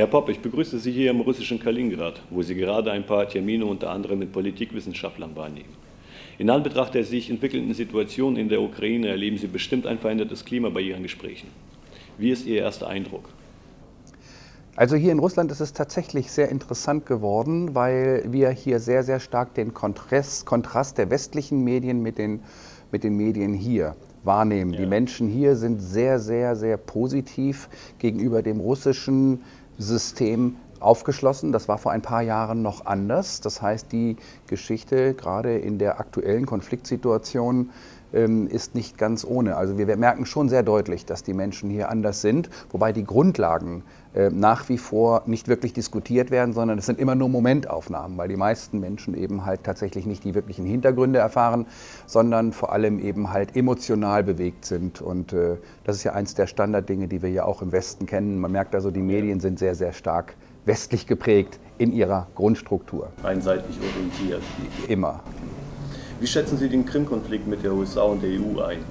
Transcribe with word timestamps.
Herr 0.00 0.06
Popp, 0.06 0.30
ich 0.30 0.40
begrüße 0.40 0.78
Sie 0.78 0.92
hier 0.92 1.10
im 1.10 1.20
russischen 1.20 1.60
Kaliningrad, 1.60 2.22
wo 2.30 2.40
Sie 2.40 2.54
gerade 2.54 2.90
ein 2.90 3.04
paar 3.04 3.28
Termine 3.28 3.66
unter 3.66 3.90
anderem 3.90 4.20
mit 4.20 4.32
Politikwissenschaftlern 4.32 5.36
wahrnehmen. 5.36 5.68
In 6.38 6.48
Anbetracht 6.48 6.94
der 6.94 7.04
sich 7.04 7.28
entwickelnden 7.28 7.74
Situation 7.74 8.36
in 8.36 8.48
der 8.48 8.62
Ukraine 8.62 9.08
erleben 9.08 9.36
Sie 9.36 9.46
bestimmt 9.46 9.86
ein 9.86 9.98
verändertes 9.98 10.46
Klima 10.46 10.70
bei 10.70 10.80
Ihren 10.80 11.02
Gesprächen. 11.02 11.48
Wie 12.16 12.30
ist 12.30 12.46
Ihr 12.46 12.62
erster 12.62 12.88
Eindruck? 12.88 13.28
Also 14.74 14.96
hier 14.96 15.12
in 15.12 15.18
Russland 15.18 15.50
ist 15.50 15.60
es 15.60 15.74
tatsächlich 15.74 16.32
sehr 16.32 16.48
interessant 16.48 17.04
geworden, 17.04 17.74
weil 17.74 18.24
wir 18.26 18.48
hier 18.48 18.78
sehr, 18.78 19.02
sehr 19.02 19.20
stark 19.20 19.52
den 19.52 19.74
Kontrast, 19.74 20.46
Kontrast 20.46 20.96
der 20.96 21.10
westlichen 21.10 21.62
Medien 21.62 22.00
mit 22.00 22.16
den, 22.16 22.40
mit 22.90 23.04
den 23.04 23.18
Medien 23.18 23.52
hier 23.52 23.96
wahrnehmen. 24.24 24.72
Ja. 24.72 24.80
Die 24.80 24.86
Menschen 24.86 25.28
hier 25.28 25.56
sind 25.56 25.80
sehr, 25.80 26.18
sehr, 26.18 26.56
sehr 26.56 26.76
positiv 26.76 27.68
gegenüber 27.98 28.42
dem 28.42 28.60
russischen 28.60 29.42
System 29.78 30.56
aufgeschlossen. 30.80 31.52
Das 31.52 31.68
war 31.68 31.78
vor 31.78 31.92
ein 31.92 32.02
paar 32.02 32.22
Jahren 32.22 32.62
noch 32.62 32.86
anders. 32.86 33.40
Das 33.40 33.62
heißt, 33.62 33.92
die 33.92 34.16
Geschichte 34.46 35.14
gerade 35.14 35.58
in 35.58 35.78
der 35.78 36.00
aktuellen 36.00 36.46
Konfliktsituation 36.46 37.70
ist 38.12 38.74
nicht 38.74 38.98
ganz 38.98 39.24
ohne. 39.24 39.56
Also 39.56 39.78
wir 39.78 39.96
merken 39.96 40.26
schon 40.26 40.48
sehr 40.48 40.62
deutlich, 40.62 41.06
dass 41.06 41.22
die 41.22 41.32
Menschen 41.32 41.70
hier 41.70 41.90
anders 41.90 42.20
sind, 42.20 42.50
wobei 42.70 42.92
die 42.92 43.04
Grundlagen 43.04 43.84
äh, 44.12 44.30
nach 44.30 44.68
wie 44.68 44.78
vor 44.78 45.22
nicht 45.26 45.46
wirklich 45.46 45.72
diskutiert 45.72 46.32
werden, 46.32 46.52
sondern 46.52 46.78
es 46.78 46.86
sind 46.86 46.98
immer 46.98 47.14
nur 47.14 47.28
Momentaufnahmen, 47.28 48.18
weil 48.18 48.26
die 48.26 48.36
meisten 48.36 48.80
Menschen 48.80 49.14
eben 49.14 49.44
halt 49.44 49.62
tatsächlich 49.62 50.04
nicht 50.04 50.24
die 50.24 50.34
wirklichen 50.34 50.66
Hintergründe 50.66 51.20
erfahren, 51.20 51.66
sondern 52.06 52.52
vor 52.52 52.72
allem 52.72 52.98
eben 52.98 53.32
halt 53.32 53.54
emotional 53.54 54.24
bewegt 54.24 54.64
sind. 54.64 55.00
Und 55.00 55.32
äh, 55.32 55.58
das 55.84 55.96
ist 55.96 56.04
ja 56.04 56.12
eins 56.12 56.34
der 56.34 56.48
Standarddinge, 56.48 57.06
die 57.06 57.22
wir 57.22 57.30
ja 57.30 57.44
auch 57.44 57.62
im 57.62 57.70
Westen 57.70 58.06
kennen. 58.06 58.40
Man 58.40 58.50
merkt 58.50 58.74
also, 58.74 58.90
die 58.90 59.02
Medien 59.02 59.38
sind 59.38 59.60
sehr, 59.60 59.76
sehr 59.76 59.92
stark 59.92 60.34
westlich 60.64 61.06
geprägt 61.06 61.60
in 61.78 61.92
ihrer 61.92 62.26
Grundstruktur. 62.34 63.10
Einseitig 63.22 63.78
orientiert. 63.80 64.42
Immer. 64.88 65.20
Wie 66.20 66.26
schätzen 66.26 66.58
Sie 66.58 66.68
den 66.68 66.84
Krim-Konflikt 66.84 67.46
mit 67.46 67.62
der 67.64 67.72
USA 67.72 68.02
und 68.02 68.22
der 68.22 68.28
EU 68.28 68.60
ein? 68.60 68.84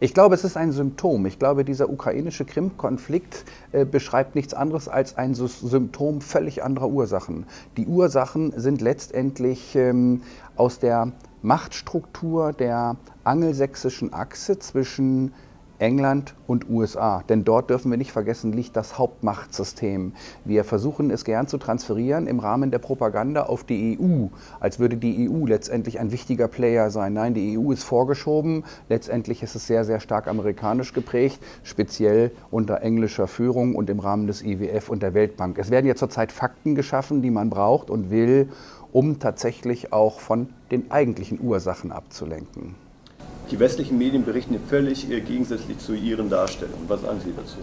Ich 0.00 0.12
glaube, 0.12 0.34
es 0.34 0.42
ist 0.42 0.56
ein 0.56 0.72
Symptom. 0.72 1.24
Ich 1.24 1.38
glaube, 1.38 1.64
dieser 1.64 1.88
ukrainische 1.88 2.44
Krim-Konflikt 2.44 3.44
äh, 3.70 3.84
beschreibt 3.84 4.34
nichts 4.34 4.54
anderes 4.54 4.88
als 4.88 5.16
ein 5.16 5.34
Symptom 5.36 6.20
völlig 6.20 6.64
anderer 6.64 6.88
Ursachen. 6.88 7.46
Die 7.76 7.86
Ursachen 7.86 8.52
sind 8.56 8.80
letztendlich 8.80 9.76
ähm, 9.76 10.22
aus 10.56 10.80
der 10.80 11.12
Machtstruktur 11.42 12.52
der 12.52 12.96
angelsächsischen 13.22 14.12
Achse 14.12 14.58
zwischen 14.58 15.32
England 15.78 16.34
und 16.46 16.68
USA. 16.68 17.22
Denn 17.28 17.44
dort 17.44 17.70
dürfen 17.70 17.90
wir 17.90 17.98
nicht 17.98 18.12
vergessen, 18.12 18.52
liegt 18.52 18.76
das 18.76 18.98
Hauptmachtsystem. 18.98 20.12
Wir 20.44 20.64
versuchen 20.64 21.10
es 21.10 21.24
gern 21.24 21.46
zu 21.46 21.58
transferieren 21.58 22.26
im 22.26 22.40
Rahmen 22.40 22.70
der 22.70 22.78
Propaganda 22.78 23.44
auf 23.44 23.64
die 23.64 23.98
EU, 24.00 24.26
als 24.60 24.78
würde 24.78 24.96
die 24.96 25.28
EU 25.28 25.46
letztendlich 25.46 26.00
ein 26.00 26.10
wichtiger 26.10 26.48
Player 26.48 26.90
sein. 26.90 27.12
Nein, 27.12 27.34
die 27.34 27.58
EU 27.58 27.72
ist 27.72 27.84
vorgeschoben. 27.84 28.64
Letztendlich 28.88 29.42
ist 29.42 29.54
es 29.54 29.66
sehr, 29.66 29.84
sehr 29.84 30.00
stark 30.00 30.26
amerikanisch 30.26 30.92
geprägt, 30.92 31.40
speziell 31.62 32.32
unter 32.50 32.82
englischer 32.82 33.28
Führung 33.28 33.74
und 33.74 33.90
im 33.90 34.00
Rahmen 34.00 34.26
des 34.26 34.42
IWF 34.42 34.88
und 34.88 35.02
der 35.02 35.14
Weltbank. 35.14 35.58
Es 35.58 35.70
werden 35.70 35.86
ja 35.86 35.94
zurzeit 35.94 36.32
Fakten 36.32 36.74
geschaffen, 36.74 37.22
die 37.22 37.30
man 37.30 37.50
braucht 37.50 37.90
und 37.90 38.10
will, 38.10 38.48
um 38.92 39.18
tatsächlich 39.18 39.92
auch 39.92 40.20
von 40.20 40.48
den 40.70 40.90
eigentlichen 40.90 41.40
Ursachen 41.40 41.92
abzulenken. 41.92 42.87
Die 43.50 43.58
westlichen 43.58 43.96
Medien 43.96 44.24
berichten 44.24 44.58
völlig 44.68 45.10
äh, 45.10 45.20
gegensätzlich 45.22 45.78
zu 45.78 45.94
ihren 45.94 46.28
Darstellungen. 46.28 46.84
Was 46.88 47.00
sagen 47.00 47.18
Sie 47.24 47.32
dazu? 47.34 47.56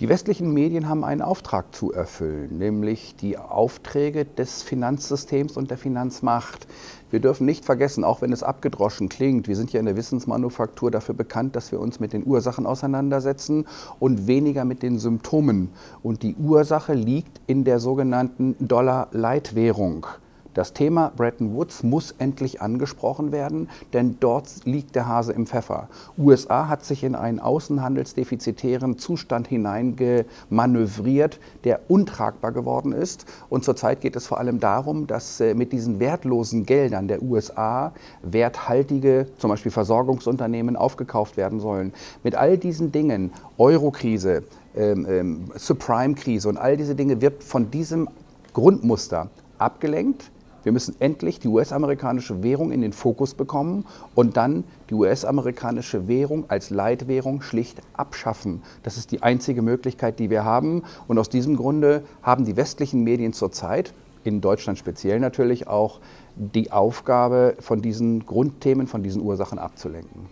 Die 0.00 0.08
westlichen 0.08 0.52
Medien 0.52 0.88
haben 0.88 1.04
einen 1.04 1.22
Auftrag 1.22 1.74
zu 1.74 1.92
erfüllen, 1.92 2.58
nämlich 2.58 3.16
die 3.16 3.36
Aufträge 3.36 4.24
des 4.24 4.62
Finanzsystems 4.62 5.56
und 5.56 5.70
der 5.70 5.78
Finanzmacht. 5.78 6.68
Wir 7.10 7.18
dürfen 7.18 7.46
nicht 7.46 7.64
vergessen, 7.64 8.04
auch 8.04 8.22
wenn 8.22 8.32
es 8.32 8.44
abgedroschen 8.44 9.08
klingt, 9.08 9.48
wir 9.48 9.56
sind 9.56 9.72
ja 9.72 9.80
in 9.80 9.86
der 9.86 9.96
Wissensmanufaktur 9.96 10.92
dafür 10.92 11.16
bekannt, 11.16 11.56
dass 11.56 11.72
wir 11.72 11.80
uns 11.80 11.98
mit 11.98 12.12
den 12.12 12.24
Ursachen 12.24 12.64
auseinandersetzen 12.64 13.66
und 13.98 14.28
weniger 14.28 14.64
mit 14.64 14.84
den 14.84 15.00
Symptomen. 15.00 15.70
Und 16.02 16.22
die 16.22 16.36
Ursache 16.36 16.94
liegt 16.94 17.40
in 17.48 17.64
der 17.64 17.80
sogenannten 17.80 18.54
Dollar-Leitwährung. 18.60 20.06
Das 20.54 20.72
Thema 20.72 21.12
Bretton 21.16 21.54
Woods 21.54 21.82
muss 21.82 22.14
endlich 22.18 22.60
angesprochen 22.60 23.32
werden, 23.32 23.68
denn 23.92 24.16
dort 24.18 24.64
liegt 24.64 24.94
der 24.94 25.06
Hase 25.06 25.32
im 25.32 25.46
Pfeffer. 25.46 25.88
USA 26.16 26.68
hat 26.68 26.84
sich 26.84 27.04
in 27.04 27.14
einen 27.14 27.38
außenhandelsdefizitären 27.38 28.98
Zustand 28.98 29.46
hineingemanövriert, 29.48 31.38
der 31.64 31.80
untragbar 31.88 32.52
geworden 32.52 32.92
ist. 32.92 33.26
Und 33.48 33.64
zurzeit 33.64 34.00
geht 34.00 34.16
es 34.16 34.26
vor 34.26 34.38
allem 34.38 34.58
darum, 34.58 35.06
dass 35.06 35.40
äh, 35.40 35.54
mit 35.54 35.72
diesen 35.72 36.00
wertlosen 36.00 36.66
Geldern 36.66 37.08
der 37.08 37.22
USA 37.22 37.92
werthaltige, 38.22 39.26
zum 39.38 39.50
Beispiel 39.50 39.70
Versorgungsunternehmen, 39.70 40.76
aufgekauft 40.76 41.36
werden 41.36 41.60
sollen. 41.60 41.92
Mit 42.24 42.34
all 42.34 42.58
diesen 42.58 42.90
Dingen, 42.90 43.32
Eurokrise, 43.58 44.44
ähm, 44.76 45.06
ähm, 45.08 45.50
Subprime-Krise 45.54 46.48
und 46.48 46.56
all 46.56 46.76
diese 46.76 46.94
Dinge 46.94 47.20
wird 47.20 47.42
von 47.42 47.70
diesem 47.70 48.08
Grundmuster 48.52 49.28
abgelenkt 49.58 50.30
wir 50.68 50.72
müssen 50.72 50.96
endlich 50.98 51.40
die 51.40 51.48
US-amerikanische 51.48 52.42
Währung 52.42 52.72
in 52.72 52.82
den 52.82 52.92
Fokus 52.92 53.32
bekommen 53.32 53.86
und 54.14 54.36
dann 54.36 54.64
die 54.90 54.94
US-amerikanische 54.94 56.08
Währung 56.08 56.44
als 56.48 56.68
Leitwährung 56.68 57.40
schlicht 57.40 57.80
abschaffen. 57.94 58.60
Das 58.82 58.98
ist 58.98 59.10
die 59.10 59.22
einzige 59.22 59.62
Möglichkeit, 59.62 60.18
die 60.18 60.28
wir 60.28 60.44
haben. 60.44 60.82
Und 61.06 61.18
aus 61.18 61.30
diesem 61.30 61.56
Grunde 61.56 62.02
haben 62.20 62.44
die 62.44 62.58
westlichen 62.58 63.02
Medien 63.02 63.32
zurzeit, 63.32 63.94
in 64.24 64.42
Deutschland 64.42 64.78
speziell 64.78 65.20
natürlich 65.20 65.68
auch, 65.68 66.00
die 66.36 66.70
Aufgabe, 66.70 67.56
von 67.60 67.80
diesen 67.80 68.26
Grundthemen, 68.26 68.88
von 68.88 69.02
diesen 69.02 69.22
Ursachen 69.22 69.58
abzulenken. 69.58 70.26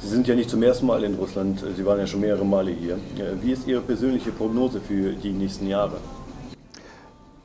Sie 0.00 0.08
sind 0.08 0.26
ja 0.26 0.34
nicht 0.34 0.48
zum 0.48 0.62
ersten 0.62 0.86
Mal 0.86 1.04
in 1.04 1.16
Russland, 1.16 1.62
Sie 1.76 1.84
waren 1.84 1.98
ja 1.98 2.06
schon 2.06 2.22
mehrere 2.22 2.46
Male 2.46 2.70
hier. 2.70 2.96
Wie 3.42 3.52
ist 3.52 3.66
Ihre 3.66 3.82
persönliche 3.82 4.30
Prognose 4.30 4.80
für 4.80 5.12
die 5.12 5.32
nächsten 5.32 5.66
Jahre? 5.66 5.98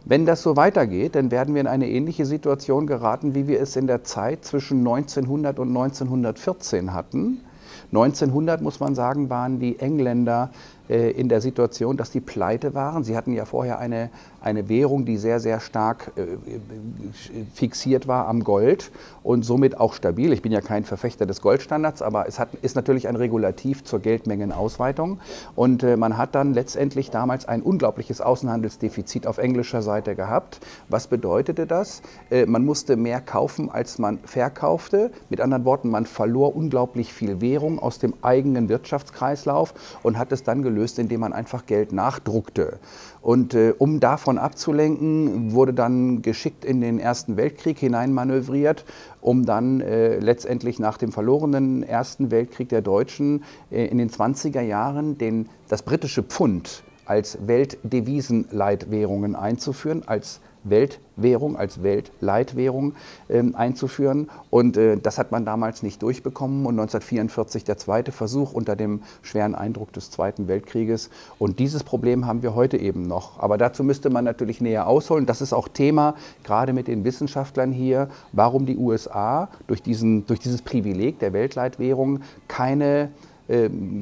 Wenn 0.10 0.26
das 0.26 0.42
so 0.42 0.58
weitergeht, 0.58 1.14
dann 1.14 1.30
werden 1.30 1.54
wir 1.54 1.62
in 1.62 1.68
eine 1.68 1.88
ähnliche 1.88 2.26
Situation 2.26 2.88
geraten, 2.88 3.36
wie 3.36 3.48
wir 3.48 3.62
es 3.62 3.76
in 3.76 3.86
der 3.86 4.04
Zeit 4.04 4.44
zwischen 4.44 4.80
1900 4.80 5.60
und 5.60 5.68
1914 5.68 6.94
hatten. 6.96 7.42
1900, 7.92 8.60
muss 8.60 8.80
man 8.80 8.96
sagen, 8.96 9.30
waren 9.30 9.60
die 9.60 9.78
Engländer 9.78 10.50
äh, 10.90 11.12
in 11.12 11.30
der 11.30 11.40
Situation, 11.40 11.98
dass 11.98 12.10
die 12.10 12.20
pleite 12.20 12.74
waren. 12.74 13.04
Sie 13.04 13.16
hatten 13.16 13.32
ja 13.34 13.46
vorher 13.46 13.78
eine, 13.78 14.10
eine 14.42 14.70
Währung, 14.70 15.06
die 15.06 15.18
sehr, 15.18 15.40
sehr 15.40 15.60
stark 15.60 16.12
äh, 16.16 16.26
fixiert 17.54 18.08
war 18.08 18.28
am 18.28 18.44
Gold 18.44 18.92
und 19.22 19.46
somit 19.46 19.80
auch 19.80 19.94
stabil. 19.94 20.34
Ich 20.34 20.42
bin 20.42 20.52
ja 20.52 20.62
kein 20.62 20.86
Verfechter 20.86 21.28
des 21.28 21.42
Goldstandards, 21.42 22.02
aber 22.02 22.28
es 22.28 22.40
hat, 22.40 22.50
ist 22.64 22.76
natürlich 22.76 23.08
ein 23.08 23.16
Regulativ 23.16 23.84
zur 23.84 24.00
Geldmengenausweitung. 24.00 25.20
Und 25.56 25.84
äh, 25.84 25.96
man 25.96 26.18
hat 26.18 26.34
dann 26.34 26.56
letztendlich 26.56 27.12
damals 27.12 27.48
ein 27.48 27.62
unglaubliches 27.62 28.20
Außenhandelsdefizit 28.20 29.28
auf 29.28 29.38
englischer 29.38 29.84
Seite 29.84 30.16
gehabt. 30.16 30.60
Was 30.88 31.06
bedeutete 31.06 31.68
das? 31.68 32.02
man 32.46 32.64
musste 32.66 32.96
mehr 32.96 33.22
kaufen, 33.22 33.70
als 33.70 33.98
man 33.98 34.20
verkaufte. 34.20 35.12
Mit 35.30 35.42
anderen 35.42 35.66
Worten, 35.66 35.90
man 35.90 36.06
verlor 36.06 36.56
unglaublich 36.56 37.14
viel 37.14 37.42
Währung 37.42 37.80
aus 37.80 38.00
dem 38.00 38.14
eigenen 38.22 38.70
Wirtschaftskreislauf 38.70 39.74
und 40.04 40.18
hat 40.18 40.32
es 40.32 40.44
dann 40.44 40.62
gelöst 40.64 40.79
gelöst, 40.80 40.98
indem 41.00 41.20
man 41.20 41.34
einfach 41.34 41.66
Geld 41.66 41.92
nachdruckte. 41.92 42.80
Und 43.22 43.54
äh, 43.54 43.74
um 43.78 44.00
davon 44.00 44.38
abzulenken, 44.38 45.52
wurde 45.52 45.74
dann 45.74 46.22
geschickt 46.22 46.64
in 46.64 46.80
den 46.80 47.00
Ersten 47.00 47.36
Weltkrieg 47.36 47.78
hineinmanövriert, 47.78 48.86
um 49.20 49.46
dann 49.46 49.82
äh, 49.82 50.20
letztendlich 50.20 50.80
nach 50.80 50.98
dem 50.98 51.12
verlorenen 51.12 51.84
Ersten 51.84 52.32
Weltkrieg 52.32 52.70
der 52.70 52.82
Deutschen 52.82 53.44
äh, 53.72 53.86
in 53.88 53.98
den 53.98 54.10
20er 54.10 54.62
Jahren 54.62 55.18
den, 55.18 55.50
das 55.68 55.84
britische 55.84 56.24
Pfund 56.24 56.84
als 57.06 57.40
Weltdevisenleitwährungen 57.46 59.36
einzuführen, 59.36 60.04
als 60.06 60.40
Weltwährung, 60.64 61.58
als 61.58 61.84
Weltleitwährung 61.84 62.94
äh, 63.28 63.44
einzuführen. 63.54 64.30
Und 64.50 64.78
äh, 64.78 64.98
das 64.98 65.18
hat 65.18 65.32
man 65.32 65.46
damals 65.46 65.84
nicht 65.84 66.02
durchbekommen. 66.02 66.66
Und 66.66 66.80
1944 66.80 67.64
der 67.64 67.78
zweite 67.78 68.12
Versuch 68.12 68.54
unter 68.54 68.76
dem 68.76 69.02
schweren 69.22 69.56
Eindruck 69.56 69.94
des 69.94 70.12
Zweiten 70.12 70.48
Weltkrieges. 70.48 71.10
Und 71.38 71.60
dieses 71.60 71.84
Problem 71.84 72.26
haben 72.26 72.44
wir 72.44 72.56
heute 72.56 72.78
eben 72.78 73.04
noch. 73.04 73.40
Aber 73.40 73.58
dazu 73.58 73.84
müsste 73.84 74.10
man 74.10 74.26
natürlich 74.26 74.62
näher 74.62 74.88
ausholen. 74.88 75.26
Das 75.26 75.42
ist 75.42 75.54
auch 75.54 75.68
Thema, 75.68 76.16
gerade 76.44 76.74
mit 76.74 76.88
den 76.88 77.04
Wissenschaftlern 77.04 77.72
hier, 77.72 78.10
warum 78.32 78.66
die 78.66 78.78
USA 78.78 79.50
durch, 79.68 79.82
diesen, 79.82 80.26
durch 80.26 80.40
dieses 80.40 80.62
Privileg 80.62 81.20
der 81.20 81.34
Weltleitwährung 81.34 82.22
keine 82.48 83.00
ähm, 83.00 83.10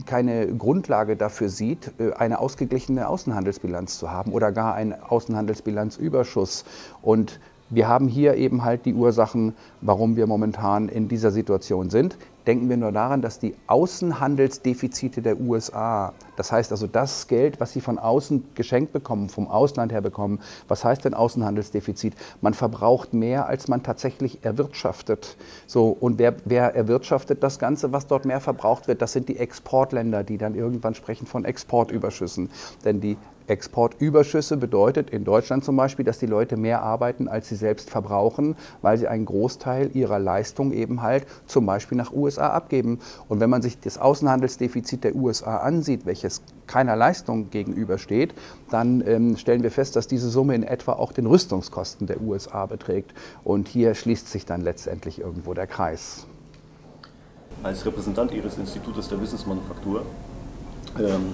keine 0.06 0.48
Grundlage 0.56 1.16
dafür 1.16 1.50
sieht, 1.50 1.94
äh, 2.00 2.14
eine 2.14 2.40
ausgeglichene 2.40 3.08
Außenhandelsbilanz 3.08 3.98
zu 3.98 4.12
haben 4.12 4.34
oder 4.34 4.52
gar 4.52 4.74
einen 4.74 4.94
Außenhandelsbilanzüberschuss. 4.94 6.66
Und 7.02 7.40
wir 7.70 7.88
haben 7.88 8.08
hier 8.08 8.36
eben 8.36 8.64
halt 8.64 8.86
die 8.86 8.94
Ursachen, 8.94 9.54
warum 9.82 10.16
wir 10.16 10.26
momentan 10.26 10.88
in 10.88 11.08
dieser 11.08 11.32
Situation 11.32 11.90
sind. 11.90 12.18
Denken 12.46 12.70
wir 12.70 12.78
nur 12.78 12.94
daran, 12.94 13.22
dass 13.22 13.40
die 13.40 13.56
Außenhandelsdefizite 13.68 15.22
der 15.22 15.38
USA, 15.38 16.14
das 16.38 16.54
heißt 16.54 16.72
also 16.72 16.88
das 16.88 17.28
Geld, 17.28 17.60
was 17.60 17.74
sie 17.74 17.82
von 17.82 18.00
außen 18.00 18.46
geschenkt 18.56 18.94
bekommen, 18.94 19.28
vom 19.28 19.50
Ausland 19.50 19.92
her 19.92 20.00
bekommen, 20.00 20.40
was 20.70 20.86
heißt 20.86 21.04
denn 21.04 21.14
Außenhandelsdefizit? 21.14 22.14
Man 22.40 22.54
verbraucht 22.54 23.14
mehr, 23.14 23.48
als 23.48 23.68
man 23.68 23.84
tatsächlich 23.84 24.46
erwirtschaftet. 24.46 25.36
So, 25.66 25.90
und 25.90 26.20
wer, 26.20 26.38
wer 26.46 26.74
erwirtschaftet 26.74 27.44
das 27.44 27.60
Ganze, 27.60 27.92
was 27.92 28.08
dort 28.08 28.24
mehr 28.24 28.40
verbraucht 28.40 28.88
wird? 28.88 29.02
Das 29.02 29.12
sind 29.12 29.28
die 29.28 29.40
Exportländer, 29.40 30.24
die 30.24 30.38
dann 30.38 30.56
irgendwann 30.56 30.96
sprechen 30.96 31.28
von 31.28 31.44
Exportüberschüssen. 31.44 32.50
Denn 32.86 33.02
die 33.02 33.18
Exportüberschüsse 33.48 34.58
bedeutet 34.58 35.10
in 35.10 35.24
Deutschland 35.24 35.64
zum 35.64 35.76
Beispiel, 35.76 36.06
dass 36.06 36.20
die 36.20 36.26
Leute 36.26 36.58
mehr 36.58 36.84
arbeiten, 36.84 37.28
als 37.28 37.50
sie 37.50 37.56
selbst 37.56 37.90
verbrauchen, 37.90 38.56
weil 38.82 38.98
sie 38.98 39.08
einen 39.08 39.26
Großteil 39.26 39.92
ihrer 39.94 40.20
Leistung 40.20 40.72
eben 40.72 41.02
halt 41.02 41.26
zum 41.46 41.66
Beispiel 41.66 41.98
nach 41.98 42.12
USA 42.12 42.50
abgeben. 42.50 43.00
Und 43.30 43.40
wenn 43.40 43.50
man 43.50 43.62
sich 43.62 43.80
das 43.80 43.98
Außenhandelsdefizit 43.98 45.04
der 45.04 45.16
USA 45.16 45.58
ansieht, 45.58 46.06
welches 46.06 46.42
keiner 46.68 46.96
Leistung 46.96 47.50
gegenübersteht, 47.50 48.34
dann 48.70 49.02
ähm, 49.08 49.38
stellen 49.38 49.64
wir 49.64 49.72
fest, 49.72 49.96
dass 49.96 50.08
diese 50.08 50.30
Summe 50.30 50.56
in 50.56 50.64
etwa 50.64 50.94
auch 50.94 51.12
den 51.12 51.26
Rüstungskosten 51.26 52.08
der 52.08 52.22
USA 52.22 52.66
beträgt. 52.66 53.14
Und 53.44 53.68
hier 53.68 53.96
schließt 53.96 54.30
sich 54.30 54.46
dann 54.46 54.62
letztendlich 54.62 55.20
irgendwo 55.20 55.54
der 55.54 55.68
Kreis. 55.68 56.28
Als 57.64 57.86
Repräsentant 57.86 58.32
Ihres 58.34 58.58
Institutes 58.58 59.08
der 59.08 59.20
Wissensmanufaktur 59.20 60.06
ähm, 61.00 61.34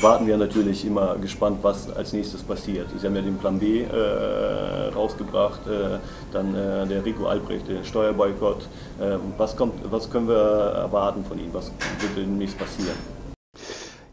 warten 0.00 0.26
wir 0.26 0.36
natürlich 0.36 0.84
immer 0.84 1.16
gespannt, 1.16 1.58
was 1.62 1.90
als 1.94 2.12
nächstes 2.12 2.42
passiert. 2.42 2.88
Sie 2.98 3.06
haben 3.06 3.16
ja 3.16 3.22
den 3.22 3.38
Plan 3.38 3.58
B 3.58 3.82
äh, 3.82 4.88
rausgebracht, 4.94 5.60
äh, 5.66 5.98
dann 6.32 6.54
äh, 6.54 6.86
der 6.86 7.04
Rico 7.04 7.26
Albrecht, 7.26 7.68
der 7.68 7.84
Steuerboykott. 7.84 8.68
Ähm, 9.00 9.20
was, 9.36 9.56
kommt, 9.56 9.74
was 9.90 10.10
können 10.10 10.28
wir 10.28 10.36
erwarten 10.36 11.24
von 11.24 11.38
Ihnen? 11.38 11.52
Was 11.52 11.70
wird 12.00 12.16
demnächst 12.16 12.58
passieren? 12.58 12.96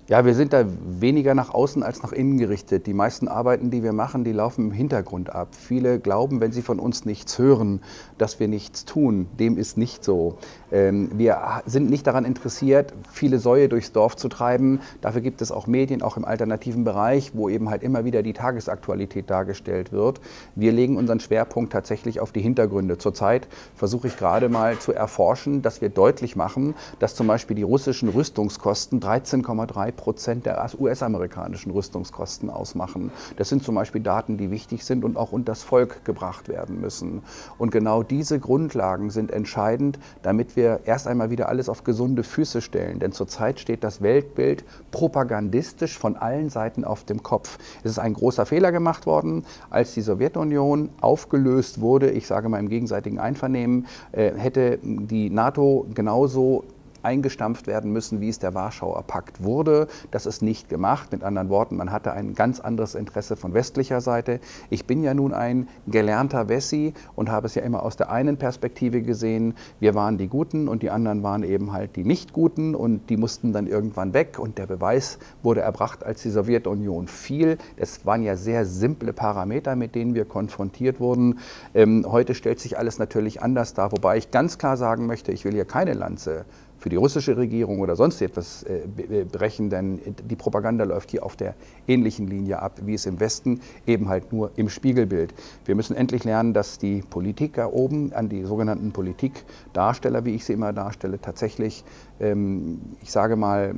Ja, 0.09 0.25
wir 0.25 0.35
sind 0.35 0.51
da 0.51 0.65
weniger 0.85 1.33
nach 1.33 1.53
außen 1.53 1.81
als 1.81 2.03
nach 2.03 2.11
innen 2.11 2.37
gerichtet. 2.37 2.87
Die 2.87 2.93
meisten 2.93 3.29
Arbeiten, 3.29 3.71
die 3.71 3.83
wir 3.83 3.93
machen, 3.93 4.25
die 4.25 4.33
laufen 4.33 4.65
im 4.65 4.71
Hintergrund 4.73 5.33
ab. 5.33 5.55
Viele 5.57 5.97
glauben, 5.97 6.41
wenn 6.41 6.51
sie 6.51 6.61
von 6.61 6.77
uns 6.77 7.05
nichts 7.05 7.39
hören, 7.39 7.79
dass 8.17 8.37
wir 8.37 8.49
nichts 8.49 8.83
tun. 8.83 9.27
Dem 9.39 9.57
ist 9.57 9.77
nicht 9.77 10.03
so. 10.03 10.39
Ähm, 10.73 11.09
wir 11.15 11.61
sind 11.65 11.89
nicht 11.89 12.05
daran 12.05 12.25
interessiert, 12.25 12.93
viele 13.09 13.39
Säue 13.39 13.69
durchs 13.69 13.93
Dorf 13.93 14.17
zu 14.17 14.27
treiben. 14.27 14.81
Dafür 14.99 15.21
gibt 15.21 15.41
es 15.41 15.53
auch 15.53 15.67
Medien, 15.67 16.01
auch 16.01 16.17
im 16.17 16.25
alternativen 16.25 16.83
Bereich, 16.83 17.31
wo 17.33 17.47
eben 17.47 17.69
halt 17.69 17.81
immer 17.81 18.03
wieder 18.03 18.23
die 18.23 18.33
Tagesaktualität 18.33 19.29
dargestellt 19.29 19.93
wird. 19.93 20.19
Wir 20.55 20.73
legen 20.73 20.97
unseren 20.97 21.21
Schwerpunkt 21.21 21.71
tatsächlich 21.71 22.19
auf 22.19 22.33
die 22.33 22.41
Hintergründe. 22.41 22.97
Zurzeit 22.97 23.47
versuche 23.73 24.07
ich 24.07 24.17
gerade 24.17 24.49
mal 24.49 24.77
zu 24.79 24.91
erforschen, 24.91 25.61
dass 25.61 25.79
wir 25.79 25.87
deutlich 25.87 26.35
machen, 26.35 26.75
dass 26.99 27.15
zum 27.15 27.27
Beispiel 27.27 27.55
die 27.55 27.63
russischen 27.63 28.09
Rüstungskosten 28.09 28.99
13,3 28.99 29.92
Prozent 29.95 30.45
der 30.45 30.69
US-amerikanischen 30.79 31.71
Rüstungskosten 31.71 32.49
ausmachen. 32.49 33.11
Das 33.37 33.49
sind 33.49 33.63
zum 33.63 33.75
Beispiel 33.75 34.01
Daten, 34.01 34.37
die 34.37 34.51
wichtig 34.51 34.83
sind 34.83 35.03
und 35.03 35.17
auch 35.17 35.31
unter 35.31 35.53
das 35.53 35.63
Volk 35.63 36.03
gebracht 36.05 36.47
werden 36.49 36.81
müssen. 36.81 37.21
Und 37.57 37.71
genau 37.71 38.03
diese 38.03 38.39
Grundlagen 38.39 39.09
sind 39.09 39.31
entscheidend, 39.31 39.99
damit 40.21 40.55
wir 40.55 40.81
erst 40.85 41.07
einmal 41.07 41.29
wieder 41.29 41.49
alles 41.49 41.69
auf 41.69 41.83
gesunde 41.83 42.23
Füße 42.23 42.61
stellen. 42.61 42.99
Denn 42.99 43.11
zurzeit 43.11 43.59
steht 43.59 43.83
das 43.83 44.01
Weltbild 44.01 44.63
propagandistisch 44.91 45.97
von 45.97 46.15
allen 46.15 46.49
Seiten 46.49 46.85
auf 46.85 47.03
dem 47.03 47.23
Kopf. 47.23 47.59
Es 47.83 47.91
ist 47.91 47.99
ein 47.99 48.13
großer 48.13 48.45
Fehler 48.45 48.71
gemacht 48.71 49.05
worden, 49.05 49.45
als 49.69 49.93
die 49.93 50.01
Sowjetunion 50.01 50.89
aufgelöst 51.01 51.81
wurde. 51.81 52.09
Ich 52.09 52.27
sage 52.27 52.49
mal 52.49 52.59
im 52.59 52.69
gegenseitigen 52.69 53.19
Einvernehmen, 53.19 53.87
äh, 54.11 54.31
hätte 54.35 54.79
die 54.81 55.29
NATO 55.29 55.85
genauso 55.93 56.63
eingestampft 57.03 57.67
werden 57.67 57.91
müssen, 57.91 58.21
wie 58.21 58.29
es 58.29 58.39
der 58.39 58.53
Warschauer 58.53 59.03
Pakt 59.03 59.43
wurde. 59.43 59.87
Das 60.11 60.25
ist 60.25 60.41
nicht 60.41 60.69
gemacht. 60.69 61.11
Mit 61.11 61.23
anderen 61.23 61.49
Worten, 61.49 61.75
man 61.75 61.91
hatte 61.91 62.13
ein 62.13 62.33
ganz 62.33 62.59
anderes 62.59 62.95
Interesse 62.95 63.35
von 63.35 63.53
westlicher 63.53 64.01
Seite. 64.01 64.39
Ich 64.69 64.85
bin 64.85 65.03
ja 65.03 65.13
nun 65.13 65.33
ein 65.33 65.67
gelernter 65.87 66.49
Wessi 66.49 66.93
und 67.15 67.29
habe 67.29 67.47
es 67.47 67.55
ja 67.55 67.63
immer 67.63 67.83
aus 67.83 67.95
der 67.95 68.11
einen 68.11 68.37
Perspektive 68.37 69.01
gesehen. 69.01 69.55
Wir 69.79 69.95
waren 69.95 70.17
die 70.17 70.27
Guten 70.27 70.67
und 70.67 70.83
die 70.83 70.89
anderen 70.89 71.23
waren 71.23 71.43
eben 71.43 71.73
halt 71.73 71.95
die 71.95 72.03
Nicht-Guten 72.03 72.75
und 72.75 73.09
die 73.09 73.17
mussten 73.17 73.53
dann 73.53 73.67
irgendwann 73.67 74.13
weg. 74.13 74.39
Und 74.39 74.57
der 74.57 74.67
Beweis 74.67 75.19
wurde 75.41 75.61
erbracht, 75.61 76.03
als 76.03 76.21
die 76.21 76.29
Sowjetunion 76.29 77.07
fiel. 77.07 77.57
Es 77.77 78.05
waren 78.05 78.23
ja 78.23 78.35
sehr 78.35 78.65
simple 78.65 79.13
Parameter, 79.13 79.75
mit 79.75 79.95
denen 79.95 80.15
wir 80.15 80.25
konfrontiert 80.25 80.99
wurden. 80.99 81.39
Ähm, 81.73 82.05
heute 82.07 82.35
stellt 82.35 82.59
sich 82.59 82.77
alles 82.77 82.99
natürlich 82.99 83.41
anders 83.41 83.73
dar, 83.73 83.91
wobei 83.91 84.17
ich 84.17 84.31
ganz 84.31 84.57
klar 84.57 84.77
sagen 84.77 85.05
möchte, 85.05 85.31
ich 85.31 85.45
will 85.45 85.53
hier 85.53 85.65
keine 85.65 85.93
Lanze 85.93 86.45
für 86.83 86.89
die 86.89 86.97
russische 86.97 87.37
Regierung 87.37 87.79
oder 87.79 87.95
sonst 87.95 88.21
etwas 88.21 88.63
äh, 88.63 89.23
brechen, 89.31 89.69
denn 89.69 90.01
die 90.29 90.35
Propaganda 90.35 90.83
läuft 90.83 91.11
hier 91.11 91.25
auf 91.25 91.37
der 91.37 91.55
ähnlichen 91.87 92.27
Linie 92.27 92.61
ab, 92.61 92.77
wie 92.83 92.93
es 92.93 93.05
im 93.05 93.21
Westen, 93.21 93.61
eben 93.87 94.09
halt 94.09 94.33
nur 94.33 94.51
im 94.57 94.67
Spiegelbild. 94.67 95.33
Wir 95.63 95.75
müssen 95.75 95.95
endlich 95.95 96.25
lernen, 96.25 96.53
dass 96.53 96.79
die 96.79 97.01
Politiker 97.01 97.71
oben, 97.71 98.11
an 98.11 98.27
die 98.27 98.43
sogenannten 98.43 98.91
Politikdarsteller, 98.91 100.25
wie 100.25 100.35
ich 100.35 100.43
sie 100.43 100.51
immer 100.51 100.73
darstelle, 100.73 101.21
tatsächlich, 101.21 101.85
ähm, 102.19 102.81
ich 103.01 103.11
sage 103.11 103.37
mal, 103.37 103.73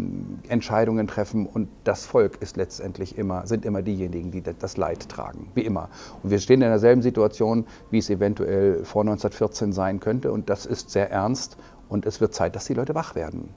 Entscheidungen 0.50 1.06
treffen 1.06 1.46
und 1.46 1.68
das 1.84 2.07
Volk 2.07 2.42
ist 2.42 2.57
letztendlich 2.57 3.19
immer, 3.19 3.46
sind 3.46 3.66
immer 3.66 3.84
diejenigen, 3.84 4.31
die 4.31 4.42
das 4.42 4.78
Leid 4.78 5.10
tragen, 5.10 5.52
wie 5.54 5.62
immer. 5.62 5.90
Und 6.24 6.31
wir 6.31 6.40
stehen 6.40 6.63
in 6.63 6.69
derselben 6.69 7.04
Situation, 7.04 7.68
wie 7.92 8.00
es 8.00 8.10
eventuell 8.10 8.84
vor 8.84 9.04
1914 9.04 9.74
sein 9.74 10.00
könnte 10.00 10.31
und 10.31 10.50
das 10.50 10.66
ist 10.66 10.90
sehr 10.90 11.12
ernst 11.12 11.56
und 11.90 12.06
es 12.06 12.22
wird 12.22 12.34
Zeit, 12.34 12.56
dass 12.56 12.66
die 12.66 12.74
Leute 12.74 12.96
wach 12.96 13.16
werden. 13.16 13.50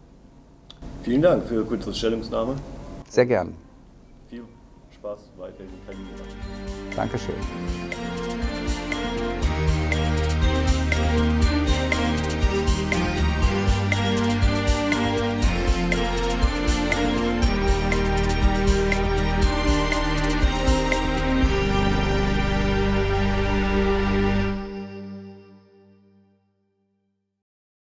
Vielen 1.02 1.22
Dank 1.22 1.44
für 1.44 1.54
Ihre 1.54 1.64
kurze 1.64 1.94
Stellungnahme. 1.94 2.56
Sehr 3.08 3.26
gern. 3.26 3.54
Viel 4.28 4.44
Spaß 4.94 5.20
weiterhin 5.36 5.68
in. 5.90 6.96
Dankeschön. 6.96 7.34